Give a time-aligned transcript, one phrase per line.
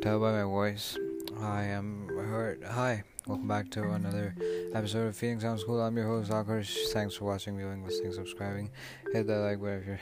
[0.00, 0.96] tell by my voice,
[1.40, 2.64] I am hurt.
[2.64, 4.34] Hi, welcome back to another
[4.72, 5.82] episode of Feeling Sounds Cool.
[5.82, 6.74] I'm your host, Akash.
[6.86, 8.70] Thanks for watching, viewing, listening, subscribing.
[9.12, 10.00] Hit that like button if you're.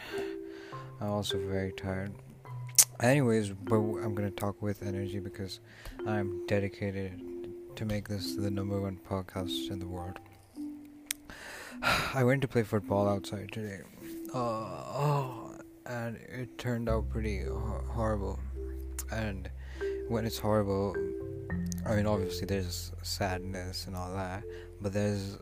[1.01, 2.13] I'm also very tired.
[3.01, 5.59] Anyways, but I'm gonna talk with energy because
[6.07, 7.21] I'm dedicated
[7.75, 10.21] to make this the number one podcast in the world.
[12.15, 13.81] I went to play football outside today.
[14.33, 15.55] Uh, oh,
[15.87, 17.43] and it turned out pretty
[17.89, 18.39] horrible.
[19.11, 19.51] And
[20.09, 20.97] when it's horrible,
[21.87, 24.43] I mean, obviously there's sadness and all that,
[24.81, 25.39] but there's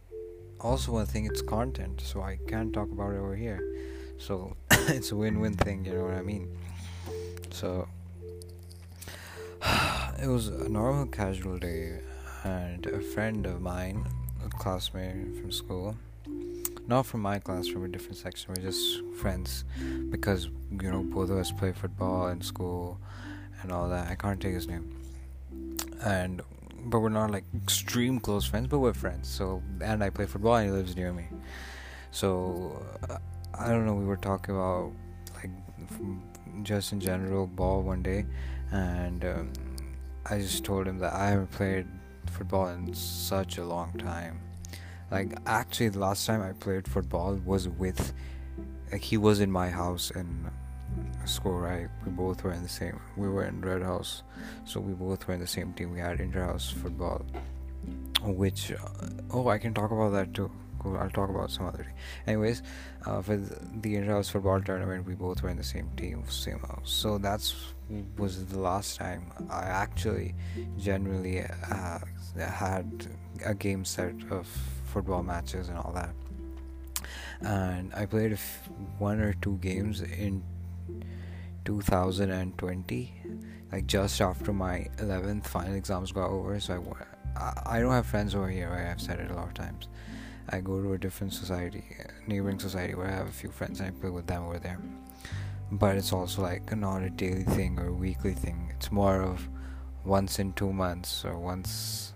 [0.60, 3.60] also one thing it's content, so I can't talk about it over here.
[4.18, 6.48] So it's a win win thing, you know what I mean?
[7.50, 7.88] So
[10.22, 12.00] it was a normal casual day,
[12.44, 14.06] and a friend of mine,
[14.44, 15.96] a classmate from school,
[16.88, 18.52] not from my class, from a different section.
[18.56, 19.64] We're just friends
[20.10, 23.00] because you know both of us play football in school
[23.66, 24.10] and all that.
[24.10, 24.84] I can't take his name,
[26.04, 26.42] and
[26.84, 29.28] but we're not like extreme close friends, but we're friends.
[29.28, 31.26] So and I play football, and he lives near me.
[32.10, 33.18] So uh,
[33.58, 33.94] I don't know.
[33.94, 34.92] We were talking about
[35.34, 35.50] like
[36.62, 38.24] just in general ball one day,
[38.70, 39.52] and um,
[40.24, 41.86] I just told him that I haven't played
[42.30, 44.40] football in such a long time
[45.10, 48.12] like actually, the last time I played football was with,
[48.90, 50.50] like he was in my house in
[51.26, 51.88] school, right?
[52.04, 53.00] We both were in the same.
[53.16, 54.22] We were in Red House,
[54.64, 55.92] so we both were in the same team.
[55.92, 57.24] We had inter-house football,
[58.22, 58.72] which
[59.30, 60.50] oh, I can talk about that too.
[60.78, 61.90] Cool, I'll talk about some other day.
[62.26, 62.62] Anyways,
[63.06, 66.90] uh, for the inter-house football tournament, we both were in the same team, same house.
[66.90, 67.54] So that's
[68.18, 70.34] was the last time I actually
[70.78, 71.98] generally uh,
[72.36, 73.06] had
[73.44, 74.48] a game set of
[74.86, 76.10] football matches and all that.
[77.40, 78.36] And I played
[78.98, 80.42] one or two games in
[81.66, 83.14] 2020,
[83.72, 86.58] like just after my 11th final exams got over.
[86.60, 86.96] So
[87.36, 88.70] I, I don't have friends over here.
[88.70, 88.90] Right?
[88.90, 89.88] I've said it a lot of times.
[90.48, 91.84] I go to a different society,
[92.26, 94.78] neighboring society, where I have a few friends and I play with them over there.
[95.72, 98.72] But it's also like not a daily thing or weekly thing.
[98.76, 99.48] It's more of
[100.04, 102.14] once in two months or once,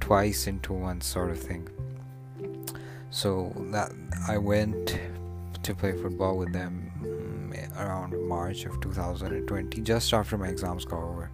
[0.00, 1.66] twice in two months sort of thing
[3.12, 3.92] so that
[4.26, 4.98] I went
[5.62, 6.91] to play football with them
[7.78, 11.30] around March of 2020, just after my exams got over.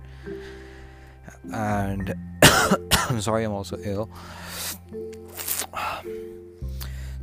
[1.53, 2.15] And
[3.09, 4.10] I'm sorry, I'm also ill.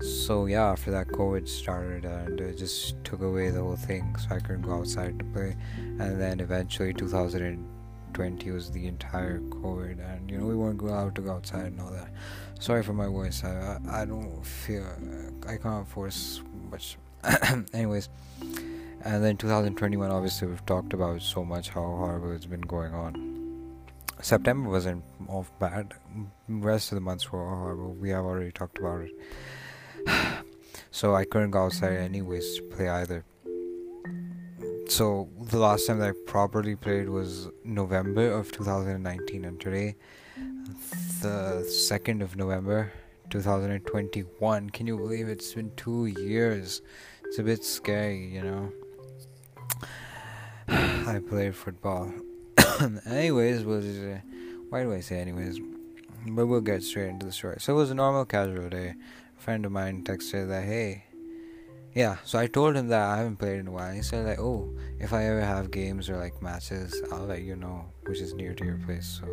[0.01, 4.35] So yeah, after that, COVID started and it just took away the whole thing, so
[4.35, 5.55] I couldn't go outside to play.
[5.77, 11.21] And then eventually, 2020 was the entire COVID, and you know we weren't allowed to
[11.21, 12.09] go outside and all that
[12.59, 14.85] sorry for my voice i i don't feel
[15.47, 16.97] i can't force much
[17.73, 18.09] anyways
[19.05, 23.77] and then 2021 obviously we've talked about so much how horrible it's been going on
[24.21, 25.93] september wasn't off bad
[26.49, 29.11] rest of the months were horrible we have already talked about it
[30.91, 33.23] so i couldn't go outside anyways to play either
[34.87, 39.95] so the last time that i properly played was november of 2019 and today
[41.21, 42.91] the 2nd of November
[43.29, 44.69] 2021.
[44.69, 46.81] Can you believe it's been two years?
[47.23, 48.71] It's a bit scary, you know.
[50.67, 52.11] I play football.
[53.05, 54.19] anyways, was uh,
[54.69, 55.59] why do I say anyways?
[56.27, 57.57] But we'll get straight into the story.
[57.59, 58.95] So it was a normal casual day.
[59.37, 61.05] A friend of mine texted that hey,
[61.93, 62.17] yeah.
[62.23, 63.93] So I told him that I haven't played in a while.
[63.93, 67.55] He said like, oh, if I ever have games or like matches, I'll let you
[67.55, 69.19] know, which is near to your place.
[69.21, 69.27] So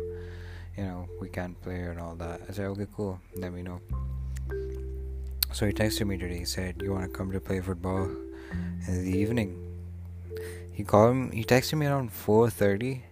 [0.77, 2.41] you know, we can't play and all that.
[2.49, 3.81] I said, okay, cool, let me know.
[5.51, 6.39] So he texted me today.
[6.39, 8.05] He said, "You want to come to play football
[8.87, 9.72] in the evening?"
[10.73, 11.35] He called me.
[11.37, 13.03] He texted me around 4:30,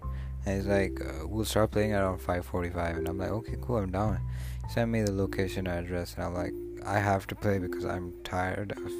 [0.45, 3.91] and he's like, uh, "We'll start playing around 5:45." And I'm like, "Okay, cool, I'm
[3.91, 4.19] down."
[4.65, 6.53] He sent me the location address, and I'm like,
[6.85, 8.91] "I have to play because I'm tired of."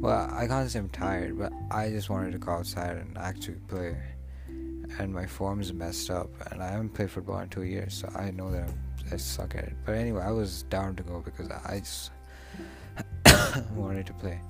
[0.00, 3.60] Well, I can't say I'm tired, but I just wanted to go outside and actually
[3.68, 3.96] play
[4.98, 8.08] and my form is messed up, and I haven't played football in two years, so
[8.14, 8.78] I know that I'm,
[9.12, 9.74] I suck at it.
[9.84, 12.10] But anyway, I was down to go because I just
[13.74, 14.40] wanted to play.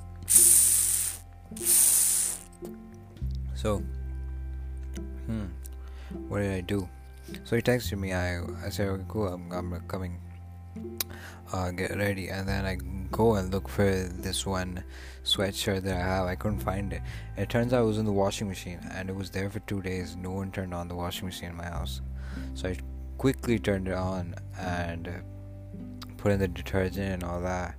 [3.63, 3.79] So,
[5.27, 5.47] hmm,
[6.27, 6.89] what did I do?
[7.45, 8.13] So he texted me.
[8.13, 9.29] I I said, okay, cool.
[9.29, 10.19] I'm I'm coming.
[11.53, 12.77] Uh, get ready, and then I
[13.13, 14.83] go and look for this one
[15.23, 16.27] sweatshirt that I have.
[16.27, 17.03] I couldn't find it.
[17.37, 19.83] It turns out it was in the washing machine and it was there for two
[19.83, 20.17] days.
[20.17, 22.01] No one turned on the washing machine in my house.
[22.55, 22.79] So I
[23.19, 25.23] quickly turned it on and
[26.17, 27.77] put in the detergent and all that.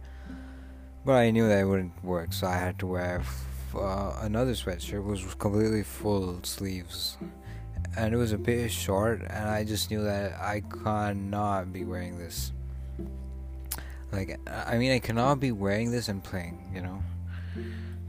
[1.03, 3.23] But I knew that it wouldn't work, so I had to wear
[3.75, 7.17] uh, another sweatshirt was completely full sleeves,
[7.97, 12.17] and it was a bit short, and I just knew that I cannot be wearing
[12.17, 12.51] this.
[14.11, 17.03] Like, I mean, I cannot be wearing this and playing, you know.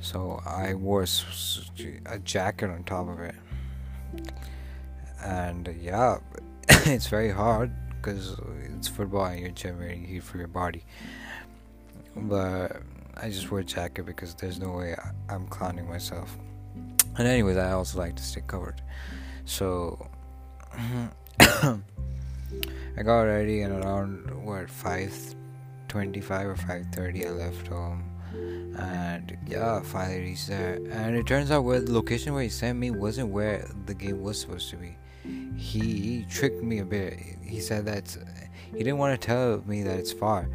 [0.00, 1.06] So I wore
[2.06, 3.34] a jacket on top of it,
[5.22, 6.18] and yeah,
[6.68, 10.84] it's very hard because it's football and you're generating heat for your body.
[12.14, 12.82] But
[13.16, 14.96] I just wear a jacket because there's no way
[15.28, 16.36] I'm clowning myself.
[17.16, 18.82] And anyways, I also like to stay covered.
[19.44, 20.08] So
[21.40, 21.78] I
[23.02, 25.14] got ready and around what five
[25.88, 28.10] twenty-five or five thirty, I left home.
[28.76, 30.80] And yeah, finally reached there.
[30.90, 34.20] And it turns out where the location where he sent me wasn't where the game
[34.22, 34.96] was supposed to be.
[35.56, 37.18] He tricked me a bit.
[37.42, 38.16] He said that
[38.72, 40.48] he didn't want to tell me that it's far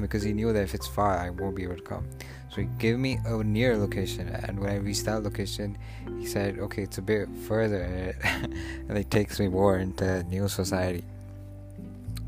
[0.00, 2.06] because he knew that if it's far, I won't be able to come.
[2.50, 5.78] So he gave me a near location, and when I reached that location,
[6.18, 7.80] he said, "Okay, it's a bit further,"
[8.24, 11.04] and it takes me more into New Society.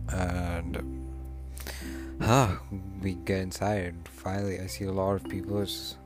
[0.09, 1.05] And
[2.23, 2.59] ah,
[3.03, 3.95] we get inside.
[4.09, 5.61] Finally, I see a lot of people.
[5.61, 5.97] It's,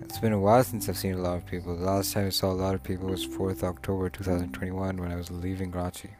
[0.00, 1.76] it's been a while since I've seen a lot of people.
[1.76, 5.16] The last time I saw a lot of people was 4th October 2021 when I
[5.16, 6.10] was leaving Karachi.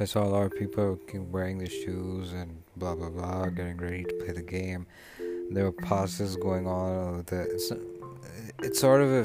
[0.00, 0.98] I saw a lot of people
[1.30, 4.86] wearing the shoes and blah blah blah, getting ready to play the game.
[5.50, 7.22] There were passes going on.
[7.26, 7.72] The, it's,
[8.60, 9.24] it's sort of a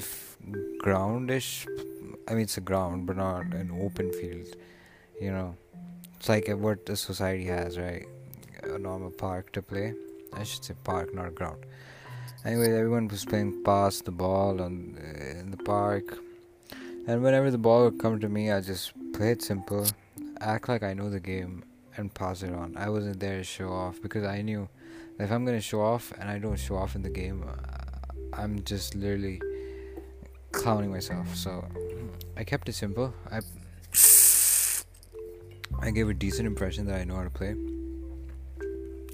[0.84, 1.66] groundish.
[2.28, 4.46] I mean, it's a ground, but not an open field.
[5.20, 5.56] You know,
[6.18, 8.06] it's like what the society has, right?
[8.62, 9.96] A normal park to play.
[10.34, 11.66] I should say park, not ground.
[12.46, 15.00] Anyway, everyone was playing pass the ball on
[15.32, 16.20] in the park,
[17.08, 19.88] and whenever the ball would come to me, I just play it simple
[20.42, 21.64] act like I know the game
[21.98, 22.76] and pass it on.
[22.78, 24.70] I wasn't there to show off because I knew
[25.20, 27.56] if I'm gonna show off and I don't show off in the game, uh,
[28.34, 29.42] I'm just literally
[30.52, 31.36] clowning myself.
[31.36, 31.66] So
[32.38, 33.14] I kept it simple.
[33.32, 33.40] I
[35.82, 37.56] I gave a decent impression that I know how to play,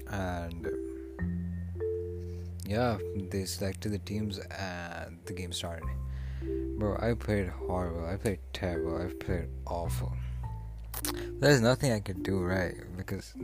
[0.08, 0.68] and
[2.66, 2.98] yeah,
[3.30, 5.88] they selected the teams and the game started.
[6.78, 8.06] Bro, I played horrible.
[8.06, 9.00] I played terrible.
[9.00, 10.12] I played awful.
[11.38, 13.34] There's nothing I can do right because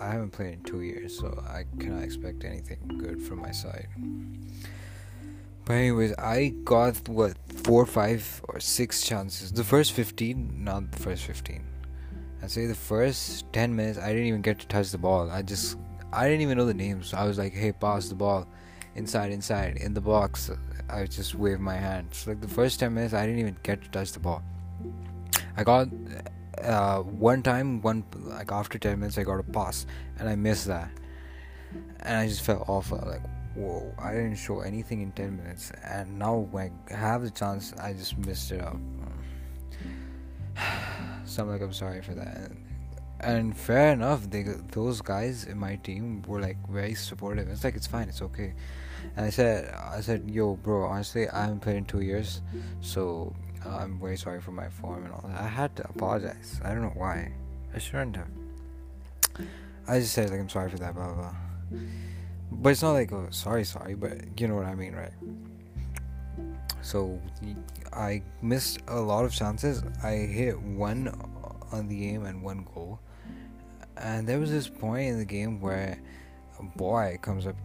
[0.00, 3.88] I haven't played in two years, so I cannot expect anything good from my side.
[5.66, 9.52] But anyways, I got what four, five, or six chances.
[9.52, 11.64] The first fifteen, not the first fifteen.
[12.42, 15.30] I'd say the first ten minutes, I didn't even get to touch the ball.
[15.30, 15.76] I just,
[16.12, 17.12] I didn't even know the names.
[17.12, 18.46] I was like, "Hey, pass the ball,
[18.94, 20.50] inside, inside, in the box."
[20.88, 22.26] I just waved my hands.
[22.26, 24.42] Like the first ten minutes, I didn't even get to touch the ball.
[25.56, 25.88] I got
[26.62, 29.86] uh, one time, one like after ten minutes, I got a pass
[30.18, 30.90] and I missed that,
[32.00, 33.02] and I just felt awful.
[33.06, 33.22] Like,
[33.54, 37.72] whoa, I didn't show anything in ten minutes, and now when I have the chance,
[37.74, 38.76] I just missed it up.
[41.24, 42.52] so I'm like, I'm sorry for that.
[43.20, 44.42] And fair enough, they
[44.72, 47.48] those guys in my team were like very supportive.
[47.48, 48.54] It's like it's fine, it's okay.
[49.16, 52.40] And I said, I said, yo, bro, honestly, I haven't played in two years,
[52.80, 53.34] so
[53.66, 55.40] I'm very sorry for my form and all that.
[55.40, 56.60] I had to apologize.
[56.64, 57.32] I don't know why.
[57.74, 58.28] I shouldn't have.
[59.86, 61.14] I just said like I'm sorry for that, blah blah.
[61.14, 61.34] blah.
[62.52, 65.12] But it's not like oh sorry sorry, but you know what I mean, right?
[66.82, 67.20] So
[67.92, 69.82] I missed a lot of chances.
[70.02, 71.08] I hit one
[71.72, 73.00] on the game and one goal,
[73.96, 75.98] and there was this point in the game where
[76.58, 77.56] a boy comes up.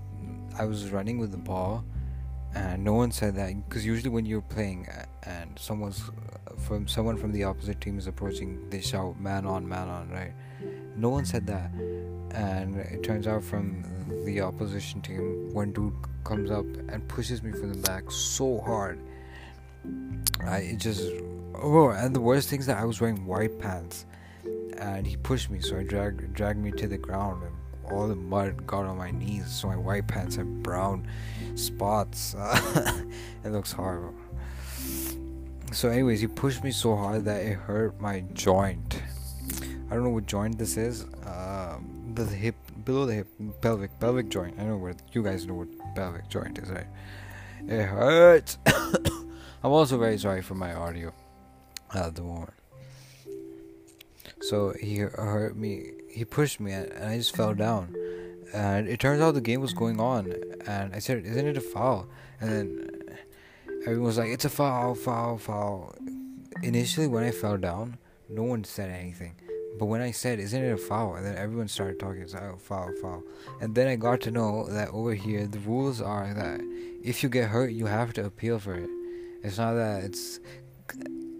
[0.57, 1.83] I was running with the ball
[2.55, 6.87] and no one said that because usually when you're playing uh, and someone's uh, from
[6.87, 10.33] someone from the opposite team is approaching they shout man on man on right?
[10.95, 11.71] No one said that.
[12.31, 13.83] And it turns out from
[14.25, 18.99] the opposition team one dude comes up and pushes me from the back so hard
[20.45, 21.11] I just
[21.55, 24.05] oh and the worst thing is that I was wearing white pants
[24.77, 27.55] and he pushed me so I dragged dragged me to the ground and
[27.91, 31.07] all the mud got on my knees, so my white pants have brown
[31.55, 32.35] spots.
[33.43, 34.13] it looks horrible.
[35.71, 39.01] So, anyways, he pushed me so hard that it hurt my joint.
[39.89, 41.05] I don't know what joint this is.
[41.25, 41.77] Uh,
[42.15, 42.55] the hip,
[42.85, 43.27] below the hip,
[43.61, 44.59] pelvic, pelvic joint.
[44.59, 46.87] I know where you guys know what pelvic joint is, right?
[47.67, 48.57] It hurts.
[48.67, 51.13] I'm also very sorry for my audio
[51.93, 52.53] at the moment.
[54.41, 57.67] So he hurt me he pushed me and I just fell mm-hmm.
[57.67, 57.95] down.
[58.53, 60.33] And it turns out the game was going on,
[60.65, 62.07] and I said, "Isn't it a foul?"
[62.41, 62.67] And then
[63.85, 65.95] everyone was like, "It's a foul, foul, foul."
[66.63, 69.35] Initially, when I fell down, no one said anything,
[69.77, 72.43] But when I said, "Isn't it a foul?" and then everyone started talking, it's like,
[72.43, 73.21] "Oh, foul, foul."
[73.61, 76.59] And then I got to know that over here the rules are that
[77.11, 78.89] if you get hurt, you have to appeal for it.
[79.43, 80.39] It's not that it's.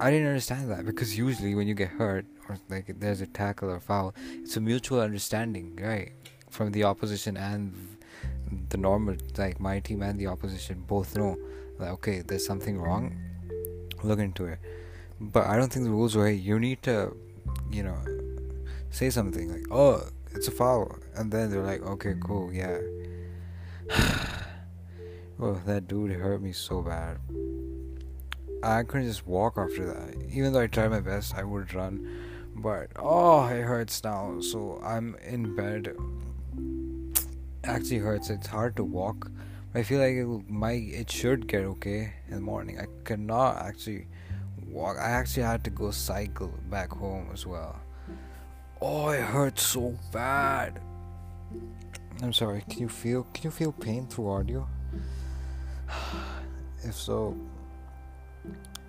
[0.02, 3.70] I didn't understand that because usually when you get hurt or like there's a tackle
[3.70, 6.14] or foul, it's a mutual understanding, right,
[6.50, 7.98] from the opposition and
[8.70, 11.38] the normal, like my team and the opposition both know
[11.80, 13.20] that okay, there's something wrong.
[14.02, 14.60] Look into it.
[15.20, 16.30] But I don't think the rules are.
[16.30, 17.14] You need to,
[17.70, 17.98] you know,
[18.92, 20.02] say something like, "Oh,
[20.32, 22.80] it's a foul," and then they're like, "Okay, cool, yeah."
[25.42, 27.18] oh, that dude hurt me so bad.
[28.62, 30.16] I couldn't just walk after that.
[30.32, 32.08] Even though I tried my best, I would run.
[32.56, 34.42] But oh, it hurts now.
[34.42, 35.96] So I'm in bed.
[37.64, 38.30] Actually hurts.
[38.30, 39.32] It's hard to walk.
[39.74, 40.84] I feel like it might.
[40.90, 42.80] It should get okay in the morning.
[42.80, 44.08] I cannot actually
[44.68, 44.98] walk.
[44.98, 47.80] I actually had to go cycle back home as well.
[48.82, 50.82] Oh, it hurts so bad.
[52.22, 52.64] I'm sorry.
[52.70, 53.24] Can you feel?
[53.34, 54.68] Can you feel pain through audio?
[56.84, 57.38] if so,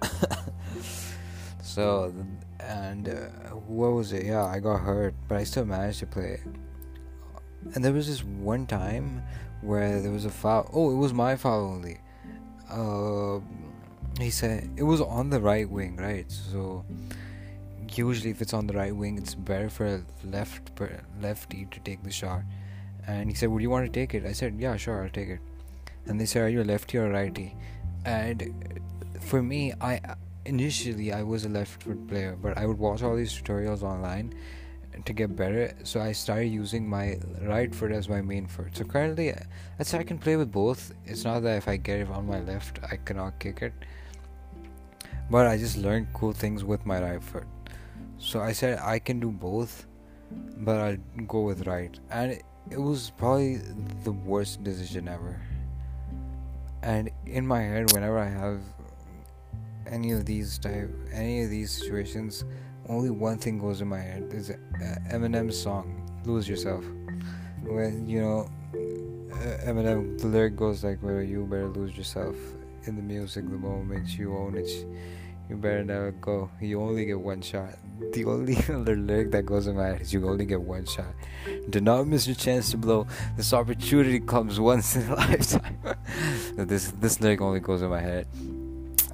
[1.63, 2.13] so
[2.61, 4.27] and uh, what was it?
[4.27, 6.41] Yeah, I got hurt, but I still managed to play.
[7.75, 9.23] And there was this one time
[9.61, 10.71] where there was a foul.
[10.73, 11.99] Oh, it was my foul only.
[12.71, 13.41] Uh,
[14.21, 16.31] he said it was on the right wing, right?
[16.31, 16.85] So
[17.93, 21.81] usually, if it's on the right wing, it's better for a left per, lefty to
[21.81, 22.43] take the shot.
[23.07, 25.29] And he said, "Would you want to take it?" I said, "Yeah, sure, I'll take
[25.29, 25.41] it."
[26.07, 27.57] And they said, "Are you a lefty or a righty?"
[28.05, 28.81] And
[29.21, 30.01] for me, I
[30.45, 34.35] initially I was a left foot player, but I would watch all these tutorials online
[35.05, 35.75] to get better.
[35.85, 38.77] So I started using my right foot as my main foot.
[38.77, 39.33] So currently,
[39.79, 40.93] I'd say I can play with both.
[41.05, 43.73] It's not that if I get it on my left, I cannot kick it.
[45.31, 47.47] But I just learned cool things with my right foot.
[48.19, 49.87] So I said I can do both,
[50.59, 51.99] but I'll go with right.
[52.11, 52.33] And
[52.71, 53.61] it was probably
[54.05, 55.41] the worst decision ever.
[56.83, 58.61] And in my head, whenever I have
[59.91, 62.45] any of these type any of these situations
[62.89, 64.55] only one thing goes in my head is uh,
[65.11, 66.85] eminem's song lose yourself.
[67.63, 68.49] When you know
[69.33, 72.37] uh, eminem the lyric goes like where you better lose yourself
[72.85, 74.71] in the music the moment you own it.
[75.49, 76.49] You better never go.
[76.61, 77.71] You only get one shot.
[78.13, 81.13] The only other lyric that goes in my head is you only get one shot.
[81.71, 83.09] Do not miss your chance to blow.
[83.37, 85.79] This opportunity comes once in a lifetime.
[86.57, 88.27] This this lyric only goes in my head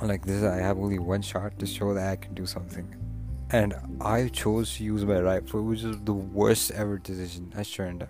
[0.03, 2.95] like this i have only one shot to show that i can do something.
[3.51, 7.53] And i chose to use my right foot which is the worst ever decision.
[7.57, 8.09] I turned out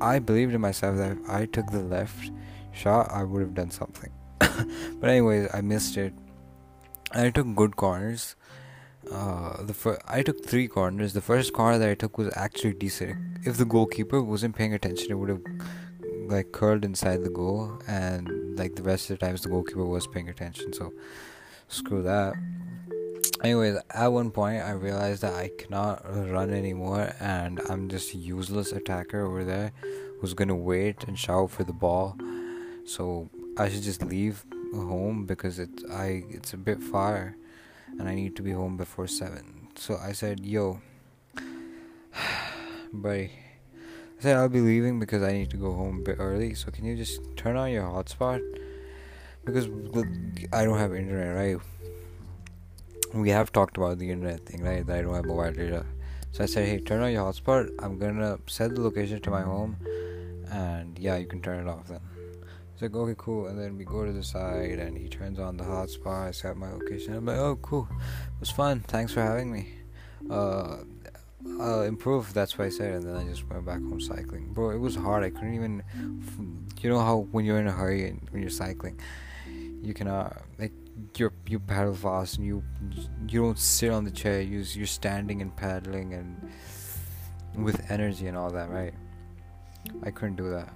[0.00, 2.30] i believed in myself that if i took the left
[2.72, 4.10] shot i would have done something.
[5.00, 6.12] But anyways i missed it.
[7.12, 8.36] I took good corners.
[9.10, 11.12] Uh, the fir- I took three corners.
[11.12, 13.16] The first corner that I took was actually decent.
[13.44, 15.42] If the goalkeeper wasn't paying attention, it would have
[16.28, 20.06] like curled inside the goal, and like the rest of the times the goalkeeper was
[20.06, 20.72] paying attention.
[20.72, 20.92] So
[21.68, 22.34] screw that.
[23.42, 28.18] Anyways, at one point I realized that I cannot run anymore, and I'm just a
[28.18, 29.72] useless attacker over there
[30.20, 32.16] who's gonna wait and shout for the ball.
[32.84, 37.36] So I should just leave home because it's I it's a bit far,
[37.98, 39.68] and I need to be home before seven.
[39.74, 40.80] So I said, "Yo,
[42.92, 43.41] buddy."
[44.22, 46.54] I said I'll be leaving because I need to go home a bit early.
[46.54, 48.40] So can you just turn on your hotspot?
[49.44, 49.66] Because
[50.52, 51.56] I don't have internet, right?
[53.14, 54.86] We have talked about the internet thing, right?
[54.86, 55.84] That I don't have mobile data.
[56.30, 57.70] So I said, hey, turn on your hotspot.
[57.80, 59.76] I'm gonna set the location to my home,
[60.52, 61.98] and yeah, you can turn it off then.
[62.74, 63.48] He's like, okay, cool.
[63.48, 66.28] And then we go to the side, and he turns on the hotspot.
[66.28, 67.14] I set my location.
[67.14, 67.88] I'm like, oh, cool.
[67.90, 68.84] It was fun.
[68.86, 69.70] Thanks for having me.
[70.30, 70.76] Uh,
[71.60, 72.32] I'll improve.
[72.34, 74.52] That's what I said, and then I just went back home cycling.
[74.52, 75.24] Bro, it was hard.
[75.24, 75.82] I couldn't even.
[76.80, 78.98] You know how when you're in a hurry and when you're cycling,
[79.82, 80.72] you cannot like
[81.16, 82.62] you you paddle fast and you
[83.28, 84.40] you don't sit on the chair.
[84.40, 86.50] You you're standing and paddling and
[87.64, 88.94] with energy and all that, right?
[90.02, 90.72] I couldn't do that.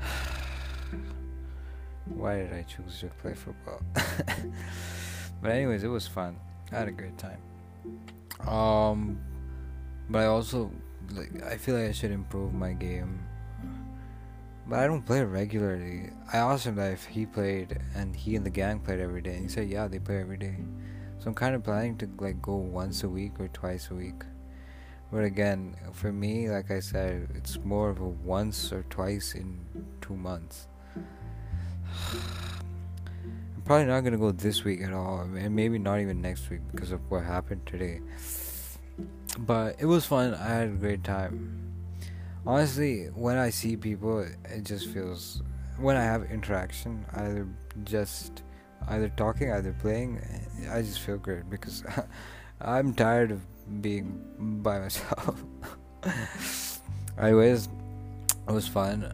[2.06, 3.80] Why did I choose to play football?
[5.42, 6.36] but anyways, it was fun.
[6.72, 7.38] I had a great time.
[8.40, 9.18] Um,
[10.08, 10.70] but I also
[11.12, 13.20] like I feel like I should improve my game.
[14.66, 16.10] But I don't play regularly.
[16.32, 19.34] I asked him that if he played and he and the gang played every day,
[19.34, 20.56] and he said yeah they play every day.
[21.18, 24.22] So I'm kind of planning to like go once a week or twice a week.
[25.12, 29.60] But again, for me, like I said, it's more of a once or twice in
[30.00, 30.66] two months.
[33.64, 36.92] Probably not gonna go this week at all, and maybe not even next week because
[36.92, 38.00] of what happened today.
[39.38, 40.34] but it was fun.
[40.34, 41.72] I had a great time.
[42.46, 45.42] Honestly, when I see people, it just feels
[45.78, 47.48] when I have interaction, either
[47.84, 48.42] just
[48.88, 50.20] either talking, either playing,
[50.70, 51.82] I just feel great because
[52.60, 53.40] I'm tired of
[53.80, 55.42] being by myself.
[57.18, 57.68] Anyways,
[58.48, 59.04] it was fun.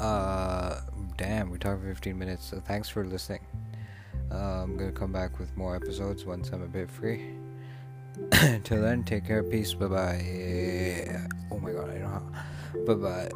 [0.00, 0.80] Uh,
[1.16, 3.40] damn, we talked for 15 minutes, so thanks for listening.
[4.30, 7.36] Uh, I'm gonna come back with more episodes once I'm a bit free.
[8.64, 11.20] Till then, take care, peace, bye bye.
[11.50, 12.22] Oh my god, I don't know how.
[12.86, 13.28] Bye bye.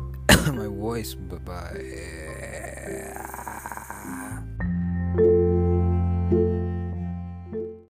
[0.53, 3.47] my voice, bye bye.